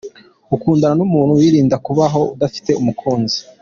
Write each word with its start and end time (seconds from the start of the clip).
Ukundana 0.55 0.95
n’umuntu 0.99 1.37
wirinda 1.39 1.75
kubaho 1.85 2.21
udafite 2.33 2.71
umukunzi. 2.81 3.37